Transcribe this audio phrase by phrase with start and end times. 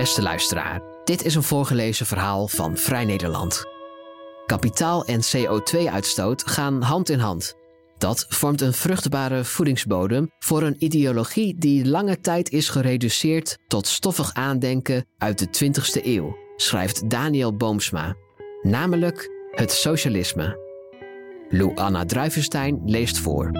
[0.00, 3.64] Beste luisteraar, dit is een voorgelezen verhaal van Vrij Nederland.
[4.46, 7.54] Kapitaal en CO2-uitstoot gaan hand in hand.
[7.98, 14.34] Dat vormt een vruchtbare voedingsbodem voor een ideologie die lange tijd is gereduceerd tot stoffig
[14.34, 18.14] aandenken uit de 20e eeuw, schrijft Daniel Boomsma.
[18.62, 20.58] Namelijk het socialisme.
[21.48, 23.50] Lou Anna Druivenstein leest voor.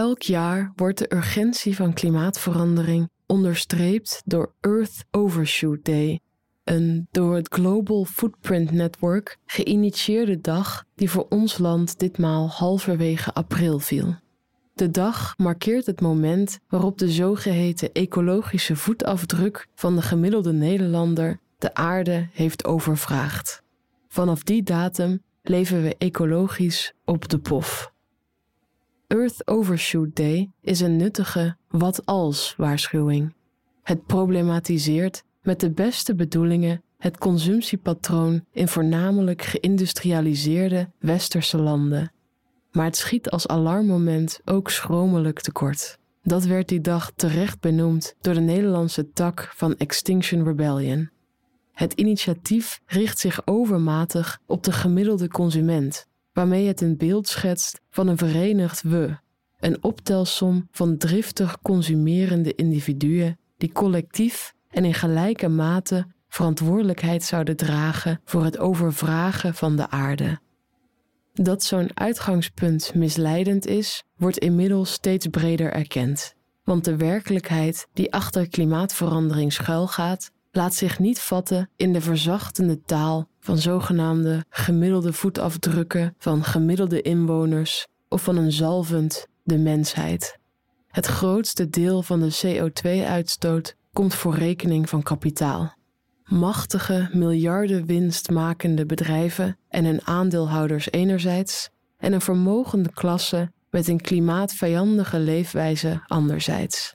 [0.00, 6.20] Elk jaar wordt de urgentie van klimaatverandering onderstreept door Earth Overshoot Day,
[6.64, 13.78] een door het Global Footprint Network geïnitieerde dag die voor ons land ditmaal halverwege april
[13.78, 14.14] viel.
[14.74, 21.74] De dag markeert het moment waarop de zogeheten ecologische voetafdruk van de gemiddelde Nederlander de
[21.74, 23.62] aarde heeft overvraagd.
[24.08, 27.92] Vanaf die datum leven we ecologisch op de pof.
[29.10, 33.34] Earth Overshoot Day is een nuttige wat-als waarschuwing.
[33.82, 42.12] Het problematiseert met de beste bedoelingen het consumptiepatroon in voornamelijk geïndustrialiseerde westerse landen.
[42.72, 45.98] Maar het schiet als alarmmoment ook schromelijk tekort.
[46.22, 51.10] Dat werd die dag terecht benoemd door de Nederlandse tak van Extinction Rebellion.
[51.72, 58.08] Het initiatief richt zich overmatig op de gemiddelde consument, waarmee het een beeld schetst van
[58.08, 59.16] een verenigd we,
[59.60, 68.20] een optelsom van driftig consumerende individuen die collectief en in gelijke mate verantwoordelijkheid zouden dragen
[68.24, 70.40] voor het overvragen van de aarde.
[71.32, 76.34] Dat zo'n uitgangspunt misleidend is, wordt inmiddels steeds breder erkend.
[76.64, 83.28] Want de werkelijkheid die achter klimaatverandering schuilgaat, laat zich niet vatten in de verzachtende taal
[83.40, 90.38] van zogenaamde gemiddelde voetafdrukken van gemiddelde inwoners of van een zalvend de mensheid.
[90.88, 95.74] Het grootste deel van de CO2-uitstoot komt voor rekening van kapitaal.
[96.24, 101.70] Machtige, miljarden winstmakende bedrijven en hun aandeelhouders enerzijds,
[102.00, 106.94] en een vermogende klasse met een klimaatvijandige leefwijze anderzijds.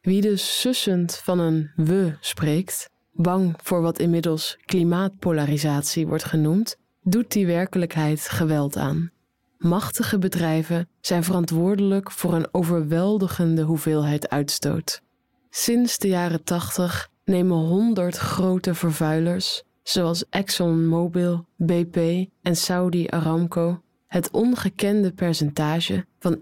[0.00, 7.32] Wie dus sussend van een we spreekt, bang voor wat inmiddels klimaatpolarisatie wordt genoemd, doet
[7.32, 9.10] die werkelijkheid geweld aan.
[9.58, 15.02] Machtige bedrijven zijn verantwoordelijk voor een overweldigende hoeveelheid uitstoot.
[15.50, 24.30] Sinds de jaren 80 nemen 100 grote vervuilers, zoals ExxonMobil, BP en Saudi Aramco, het
[24.30, 26.40] ongekende percentage van 71%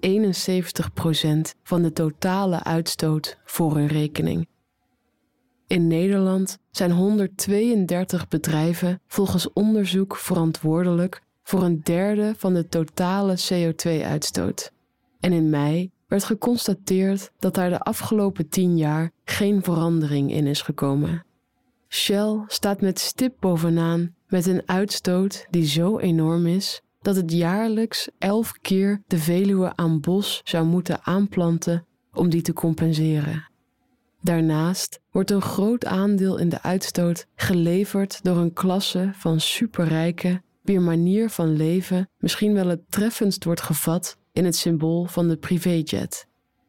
[1.63, 4.47] van de totale uitstoot voor hun rekening.
[5.69, 14.73] In Nederland zijn 132 bedrijven volgens onderzoek verantwoordelijk voor een derde van de totale CO2-uitstoot.
[15.21, 20.63] En in mei werd geconstateerd dat daar de afgelopen 10 jaar geen verandering in is
[20.63, 21.25] gekomen.
[21.89, 28.09] Shell staat met stip bovenaan met een uitstoot die zo enorm is dat het jaarlijks
[28.19, 33.49] elf keer de Veluwe aan bos zou moeten aanplanten om die te compenseren.
[34.21, 40.83] Daarnaast wordt een groot aandeel in de uitstoot geleverd door een klasse van superrijke, wier
[40.83, 46.27] manier van leven misschien wel het treffendst wordt gevat in het symbool van de privéjet,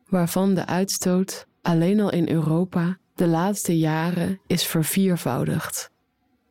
[0.09, 5.91] waarvan de uitstoot alleen al in Europa de laatste jaren is verviervoudigd.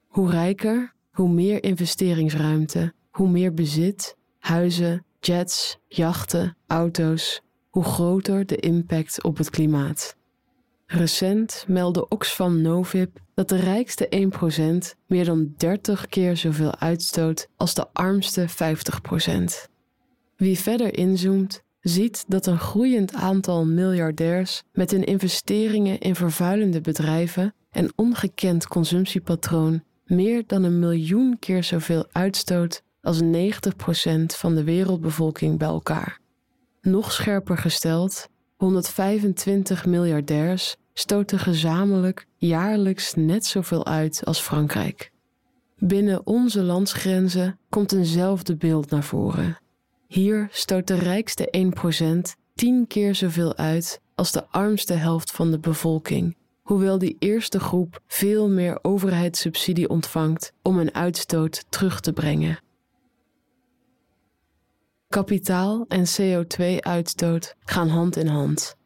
[0.06, 8.56] Hoe rijker, hoe meer investeringsruimte, hoe meer bezit, huizen, jets, jachten, auto's, hoe groter de
[8.56, 10.17] impact op het klimaat.
[10.90, 14.30] Recent meldde Oxfam Novib dat de rijkste
[14.94, 18.52] 1% meer dan 30 keer zoveel uitstoot als de armste 50%.
[20.36, 27.54] Wie verder inzoomt, ziet dat een groeiend aantal miljardairs met hun investeringen in vervuilende bedrijven
[27.70, 33.26] en ongekend consumptiepatroon meer dan een miljoen keer zoveel uitstoot als 90%
[34.26, 36.20] van de wereldbevolking bij elkaar.
[36.80, 45.10] Nog scherper gesteld, 125 miljardairs stoten gezamenlijk jaarlijks net zoveel uit als Frankrijk.
[45.76, 49.58] Binnen onze landsgrenzen komt eenzelfde beeld naar voren.
[50.06, 51.72] Hier stoot de rijkste
[52.36, 57.60] 1% tien keer zoveel uit als de armste helft van de bevolking, hoewel die eerste
[57.60, 62.58] groep veel meer overheidssubsidie ontvangt om een uitstoot terug te brengen.
[65.08, 68.76] Kapitaal en CO2-uitstoot gaan hand in hand.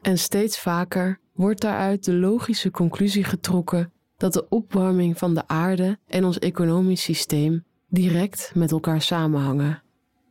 [0.00, 5.98] En steeds vaker wordt daaruit de logische conclusie getrokken dat de opwarming van de aarde
[6.06, 9.82] en ons economisch systeem direct met elkaar samenhangen.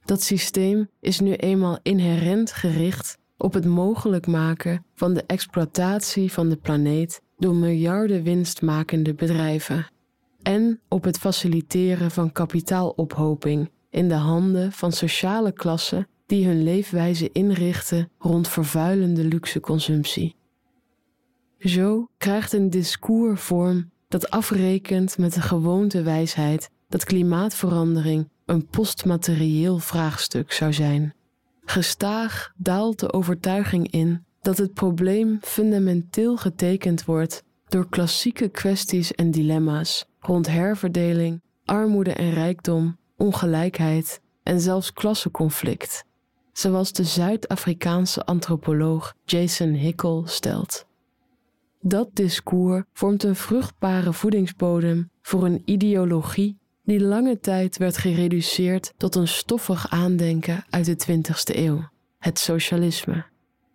[0.06, 6.50] Dat systeem is nu eenmaal inherent gericht op het mogelijk maken van de exploitatie van
[6.50, 9.88] de planeet door miljarden winstmakende bedrijven
[10.42, 17.32] en op het faciliteren van kapitaalophoping in de handen van sociale klassen die hun leefwijze
[17.32, 20.36] inrichten rond vervuilende luxe consumptie.
[21.60, 29.78] Zo krijgt een discours vorm dat afrekent met de gewoonte wijsheid dat klimaatverandering een postmaterieel
[29.78, 31.14] vraagstuk zou zijn.
[31.66, 39.32] Gestaag daalt de overtuiging in dat het probleem fundamenteel getekend wordt door klassieke kwesties en
[39.32, 46.04] dilemma's rond herverdeling, armoede en rijkdom, ongelijkheid en zelfs klassenconflict,
[46.52, 50.86] zoals de Zuid-Afrikaanse antropoloog Jason Hickel stelt.
[51.82, 59.16] Dat discours vormt een vruchtbare voedingsbodem voor een ideologie die lange tijd werd gereduceerd tot
[59.16, 63.26] een stoffig aandenken uit de 20e eeuw, het socialisme.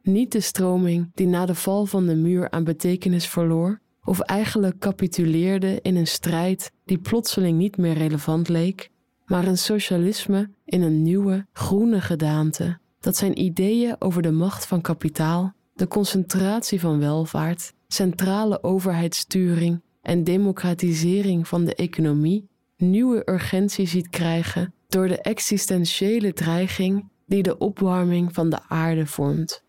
[0.03, 4.79] Niet de stroming die na de val van de muur aan betekenis verloor, of eigenlijk
[4.79, 8.91] capituleerde in een strijd die plotseling niet meer relevant leek,
[9.33, 14.81] maar een socialisme in een nieuwe, groene gedaante, dat zijn ideeën over de macht van
[14.81, 24.09] kapitaal, de concentratie van welvaart, centrale overheidssturing en democratisering van de economie nieuwe urgentie ziet
[24.09, 29.63] krijgen door de existentiële dreiging die de opwarming van de aarde vormt.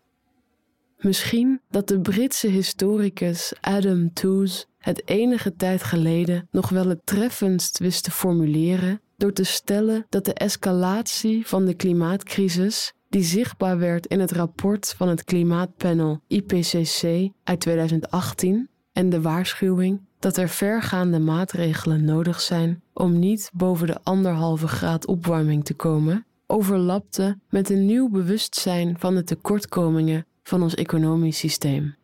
[0.98, 7.78] Misschien dat de Britse historicus Adam Tooze het enige tijd geleden nog wel het treffendst
[7.78, 14.06] wist te formuleren door te stellen dat de escalatie van de klimaatcrisis, die zichtbaar werd
[14.06, 21.18] in het rapport van het klimaatpanel IPCC uit 2018 en de waarschuwing dat er vergaande
[21.18, 27.86] maatregelen nodig zijn om niet boven de anderhalve graad opwarming te komen, overlapte met een
[27.86, 31.94] nieuw bewustzijn van de tekortkomingen van ons economisch systeem.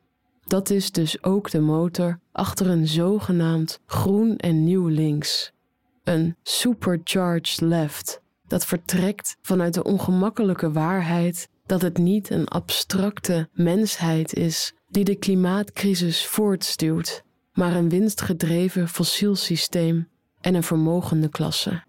[0.47, 5.53] Dat is dus ook de motor achter een zogenaamd groen en nieuw links.
[6.05, 14.35] Een supercharged left dat vertrekt vanuit de ongemakkelijke waarheid dat het niet een abstracte mensheid
[14.35, 20.09] is die de klimaatcrisis voortstuwt, maar een winstgedreven fossiel systeem
[20.41, 21.83] en een vermogende klasse.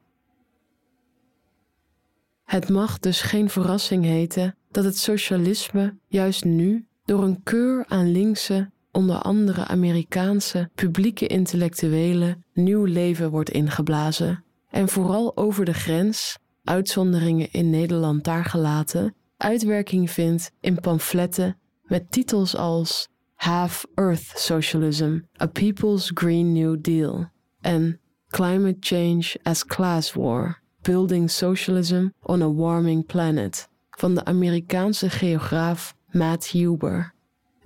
[2.43, 8.11] Het mag dus geen verrassing heten dat het socialisme juist nu door een keur aan
[8.11, 16.37] linkse, onder andere Amerikaanse publieke intellectuelen nieuw leven wordt ingeblazen en vooral over de grens,
[16.63, 25.19] uitzonderingen in Nederland daar gelaten, uitwerking vindt in pamfletten met titels als Half Earth Socialism,
[25.41, 27.29] A People's Green New Deal
[27.61, 35.09] en Climate Change as Class War, Building Socialism on a Warming Planet van de Amerikaanse
[35.09, 37.13] geograaf Matt Huber.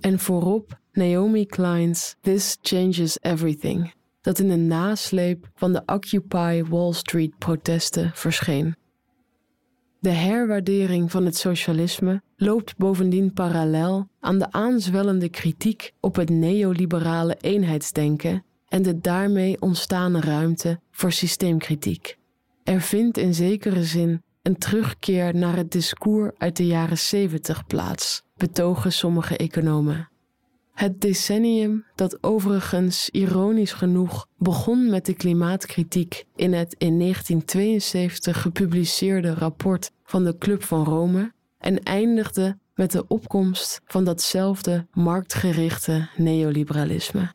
[0.00, 6.92] En voorop Naomi Klein's This Changes Everything, dat in de nasleep van de Occupy Wall
[6.92, 8.76] Street protesten verscheen.
[10.00, 17.36] De herwaardering van het socialisme loopt bovendien parallel aan de aanzwellende kritiek op het neoliberale
[17.40, 22.18] eenheidsdenken en de daarmee ontstane ruimte voor systeemkritiek.
[22.64, 28.22] Er vindt in zekere zin een terugkeer naar het discours uit de jaren 70 plaats,
[28.36, 30.08] betogen sommige economen.
[30.76, 39.34] Het decennium dat overigens ironisch genoeg begon met de klimaatkritiek in het in 1972 gepubliceerde
[39.34, 47.32] rapport van de Club van Rome en eindigde met de opkomst van datzelfde marktgerichte neoliberalisme.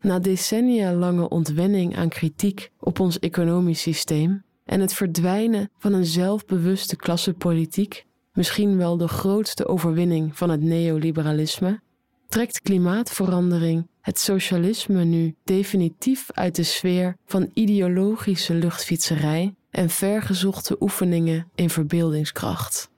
[0.00, 6.06] Na decennia lange ontwenning aan kritiek op ons economisch systeem en het verdwijnen van een
[6.06, 11.80] zelfbewuste klassenpolitiek, misschien wel de grootste overwinning van het neoliberalisme,
[12.32, 21.50] trekt klimaatverandering het socialisme nu definitief uit de sfeer van ideologische luchtfietserij en vergezochte oefeningen
[21.54, 22.90] in verbeeldingskracht.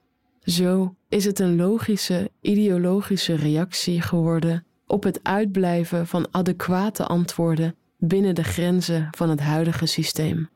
[0.42, 8.34] Zo is het een logische ideologische reactie geworden op het uitblijven van adequate antwoorden binnen
[8.34, 10.48] de grenzen van het huidige systeem.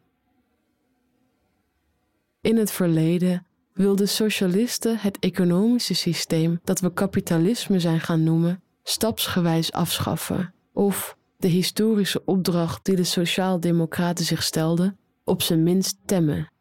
[2.41, 9.73] In het verleden wilden socialisten het economische systeem dat we kapitalisme zijn gaan noemen stapsgewijs
[9.73, 16.53] afschaffen, of de historische opdracht die de sociaaldemocraten zich stelden, op zijn minst temmen.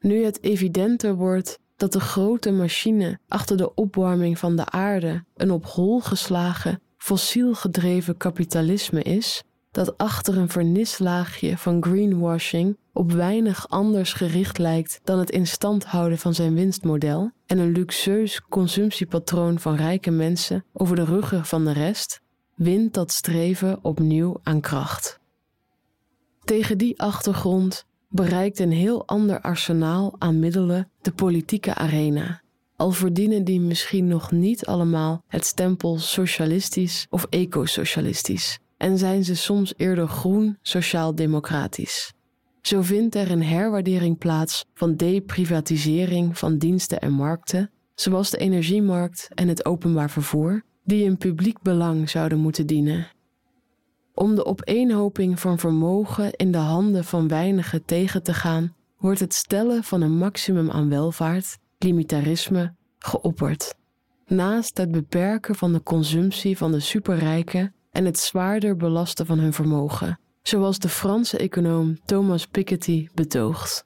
[0.00, 5.50] Nu het evidenter wordt dat de grote machine achter de opwarming van de aarde een
[5.50, 13.68] op hol geslagen, fossiel gedreven kapitalisme is, dat achter een vernislaagje van greenwashing op weinig
[13.68, 19.58] anders gericht lijkt dan het in stand houden van zijn winstmodel en een luxueus consumptiepatroon
[19.58, 22.20] van rijke mensen over de ruggen van de rest,
[22.54, 25.20] wint dat streven opnieuw aan kracht.
[26.44, 32.42] Tegen die achtergrond bereikt een heel ander arsenaal aan middelen de politieke arena.
[32.76, 39.36] Al verdienen die misschien nog niet allemaal het stempel socialistisch of ecosocialistisch en zijn ze
[39.36, 42.12] soms eerder groen sociaal-democratisch.
[42.66, 49.28] Zo vindt er een herwaardering plaats van deprivatisering van diensten en markten, zoals de energiemarkt
[49.34, 53.06] en het openbaar vervoer, die een publiek belang zouden moeten dienen.
[54.14, 59.34] Om de opeenhoping van vermogen in de handen van weinigen tegen te gaan, wordt het
[59.34, 63.74] stellen van een maximum aan welvaart, limitarisme, geopperd.
[64.26, 69.52] Naast het beperken van de consumptie van de superrijken en het zwaarder belasten van hun
[69.52, 70.18] vermogen,
[70.48, 73.84] zoals de Franse econoom Thomas Piketty betoogt.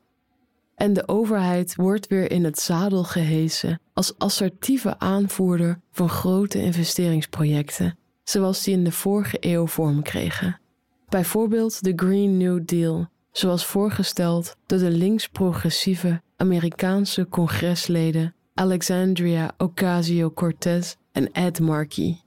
[0.74, 7.98] En de overheid wordt weer in het zadel gehesen als assertieve aanvoerder van grote investeringsprojecten,
[8.24, 10.60] zoals die in de vorige eeuw vorm kregen.
[11.08, 21.32] Bijvoorbeeld de Green New Deal, zoals voorgesteld door de links-progressieve Amerikaanse congresleden Alexandria Ocasio-Cortez en
[21.32, 22.20] Ed Markey.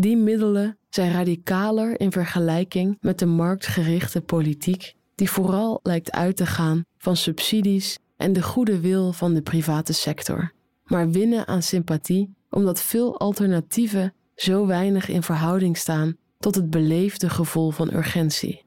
[0.00, 6.46] Die middelen zijn radicaler in vergelijking met de marktgerichte politiek, die vooral lijkt uit te
[6.46, 10.52] gaan van subsidies en de goede wil van de private sector,
[10.84, 17.30] maar winnen aan sympathie omdat veel alternatieven zo weinig in verhouding staan tot het beleefde
[17.30, 18.64] gevoel van urgentie.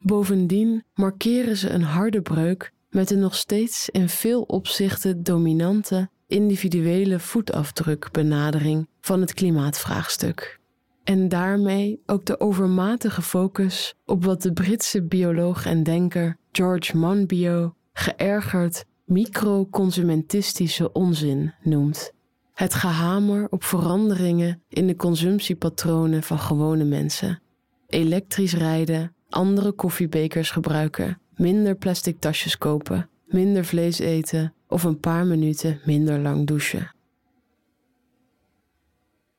[0.00, 7.18] Bovendien markeren ze een harde breuk met de nog steeds in veel opzichten dominante individuele
[7.18, 10.60] voetafdrukbenadering van het klimaatvraagstuk.
[11.04, 17.72] En daarmee ook de overmatige focus op wat de Britse bioloog en denker George Monbiot
[17.92, 22.12] geërgerd microconsumentistische onzin noemt.
[22.54, 27.40] Het gehamer op veranderingen in de consumptiepatronen van gewone mensen.
[27.86, 35.26] Elektrisch rijden, andere koffiebekers gebruiken, minder plastic tasjes kopen, minder vlees eten of een paar
[35.26, 36.94] minuten minder lang douchen.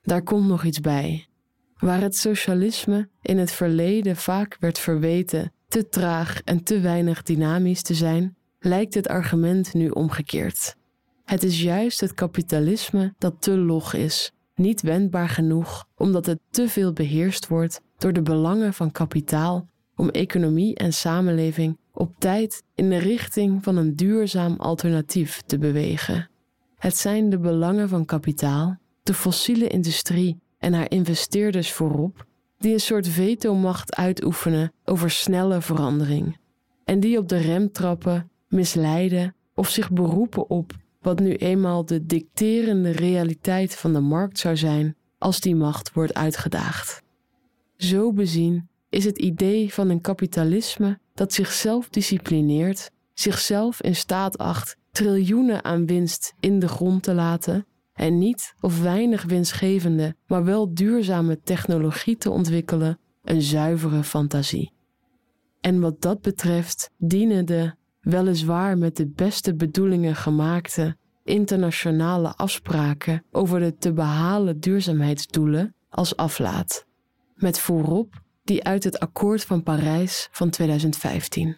[0.02, 1.28] Daar komt nog iets bij.
[1.78, 7.82] Waar het socialisme in het verleden vaak werd verweten te traag en te weinig dynamisch
[7.82, 10.76] te zijn, lijkt het argument nu omgekeerd.
[11.26, 16.70] Het is juist het kapitalisme dat te log is, niet wendbaar genoeg omdat het te
[16.70, 22.90] veel beheerst wordt door de belangen van kapitaal om economie en samenleving op tijd in
[22.90, 26.30] de richting van een duurzaam alternatief te bewegen.
[26.76, 32.26] Het zijn de belangen van kapitaal, de fossiele industrie en haar investeerders voorop,
[32.58, 36.38] die een soort vetomacht uitoefenen over snelle verandering.
[36.84, 42.06] En die op de rem trappen, misleiden of zich beroepen op wat nu eenmaal de
[42.06, 47.04] dicterende realiteit van de markt zou zijn als die macht wordt uitgedaagd.
[47.78, 54.78] Zo bezien is het idee van een kapitalisme dat zichzelf disciplineert, zichzelf in staat acht
[54.92, 60.74] triljoenen aan winst in de grond te laten en niet of weinig winstgevende, maar wel
[60.74, 64.72] duurzame technologie te ontwikkelen, een zuivere fantasie.
[65.62, 73.60] En wat dat betreft dienen de, weliswaar met de beste bedoelingen gemaakte, internationale afspraken over
[73.60, 76.86] de te behalen duurzaamheidsdoelen als aflaat,
[77.36, 81.58] met voorop die uit het Akkoord van Parijs van 2015.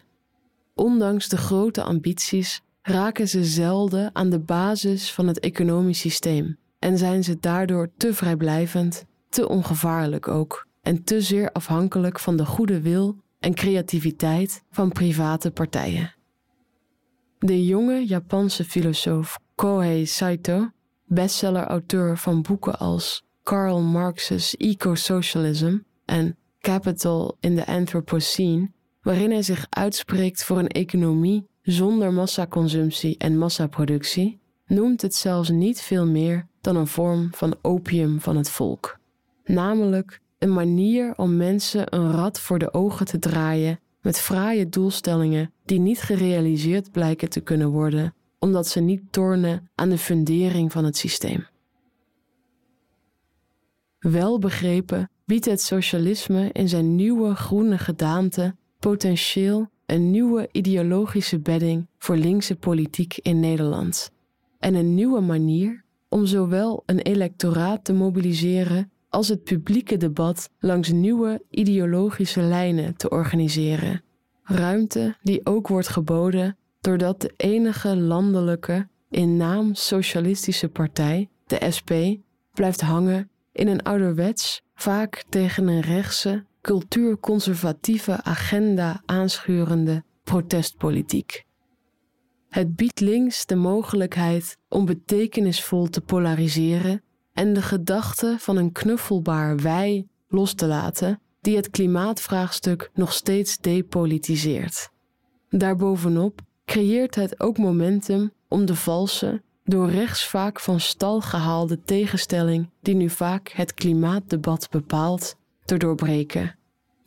[0.74, 6.98] Ondanks de grote ambities raken ze zelden aan de basis van het economisch systeem en
[6.98, 12.80] zijn ze daardoor te vrijblijvend, te ongevaarlijk ook en te zeer afhankelijk van de goede
[12.80, 16.14] wil en creativiteit van private partijen.
[17.38, 20.70] De jonge Japanse filosoof Kohei Saito,
[21.04, 28.70] bestseller-auteur van boeken als Karl Marx's Eco-Socialism en Capital in the Anthropocene,
[29.02, 35.80] waarin hij zich uitspreekt voor een economie zonder massaconsumptie en massaproductie, noemt het zelfs niet
[35.80, 38.98] veel meer dan een vorm van opium van het volk.
[39.44, 45.52] Namelijk een manier om mensen een rad voor de ogen te draaien met fraaie doelstellingen
[45.64, 50.84] die niet gerealiseerd blijken te kunnen worden, omdat ze niet tornen aan de fundering van
[50.84, 51.46] het systeem.
[53.98, 61.86] Wel begrepen biedt het socialisme in zijn nieuwe groene gedaante potentieel een nieuwe ideologische bedding
[61.98, 64.10] voor linkse politiek in Nederland.
[64.58, 70.92] En een nieuwe manier om zowel een electoraat te mobiliseren als het publieke debat langs
[70.92, 74.02] nieuwe ideologische lijnen te organiseren,
[74.42, 81.90] ruimte die ook wordt geboden doordat de enige landelijke in naam socialistische partij, de SP,
[82.52, 91.44] blijft hangen in een ouderwets, vaak tegen een rechtse, cultuurconservatieve agenda aanschurende protestpolitiek.
[92.48, 97.02] Het biedt links de mogelijkheid om betekenisvol te polariseren
[97.32, 103.58] en de gedachte van een knuffelbaar wij los te laten, die het klimaatvraagstuk nog steeds
[103.58, 104.90] depolitiseert.
[105.48, 112.70] Daarbovenop creëert het ook momentum om de valse, door rechts vaak van stal gehaalde tegenstelling
[112.80, 116.54] die nu vaak het klimaatdebat bepaalt, te doorbreken.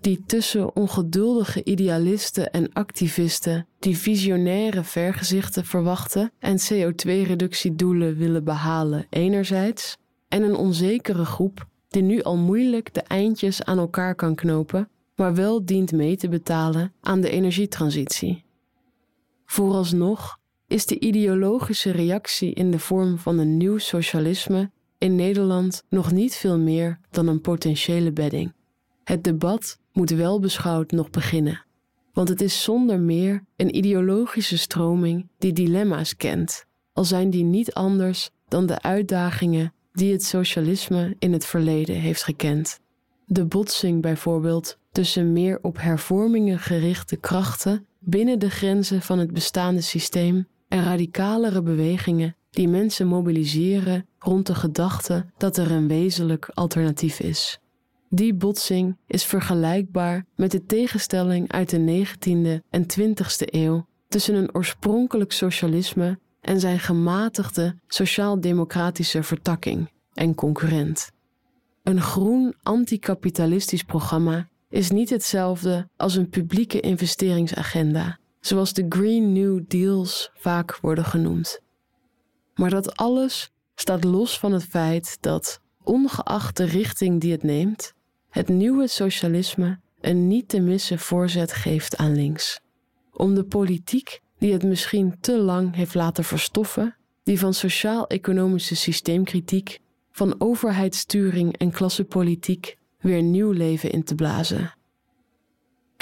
[0.02, 9.98] Die tussen ongeduldige idealisten en activisten die visionaire vergezichten verwachten en CO2-reductiedoelen willen behalen enerzijds,
[10.28, 15.36] en een onzekere groep die nu al moeilijk de eindjes aan elkaar kan knopen, maar
[15.36, 18.44] wel dient mee te betalen aan de energietransitie.
[19.46, 20.42] Vooralsnog
[20.74, 26.36] is de ideologische reactie in de vorm van een nieuw socialisme in Nederland nog niet
[26.36, 28.54] veel meer dan een potentiële bedding.
[29.04, 31.66] Het debat moet wel beschouwd nog beginnen,
[32.14, 37.74] want het is zonder meer een ideologische stroming die dilemma's kent, al zijn die niet
[37.74, 42.80] anders dan de uitdagingen die het socialisme in het verleden heeft gekend.
[43.26, 49.82] De botsing bijvoorbeeld tussen meer op hervormingen gerichte krachten binnen de grenzen van het bestaande
[49.82, 57.20] systeem en radicalere bewegingen die mensen mobiliseren rond de gedachte dat er een wezenlijk alternatief
[57.20, 57.60] is.
[58.10, 64.56] Die botsing is vergelijkbaar met de tegenstelling uit de 19e en 20e eeuw tussen een
[64.56, 71.12] oorspronkelijk socialisme en zijn gematigde sociaal-democratische vertakking en concurrent.
[71.84, 79.62] Een groen anticapitalistisch programma is niet hetzelfde als een publieke investeringsagenda, zoals de Green New
[79.68, 81.60] Deals vaak worden genoemd.
[82.56, 87.94] Maar dat alles staat los van het feit dat, ongeacht de richting die het neemt,
[88.30, 92.60] het nieuwe socialisme een niet te missen voorzet geeft aan links.
[93.12, 99.80] Om de politiek die het misschien te lang heeft laten verstoffen, die van sociaal-economische systeemkritiek,
[100.12, 104.74] van overheidssturing en klassepolitiek weer nieuw leven in te blazen.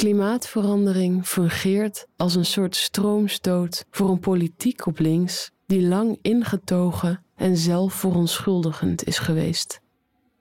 [0.01, 7.57] Klimaatverandering fungeert als een soort stroomstoot voor een politiek op links die lang ingetogen en
[7.57, 9.81] zelfverontschuldigend is geweest.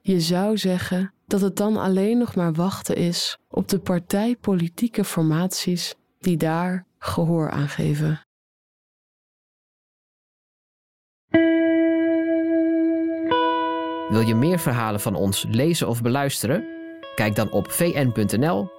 [0.00, 5.94] Je zou zeggen dat het dan alleen nog maar wachten is op de partijpolitieke formaties
[6.18, 8.20] die daar gehoor aan geven.
[14.08, 16.64] Wil je meer verhalen van ons lezen of beluisteren?
[17.14, 18.78] Kijk dan op vn.nl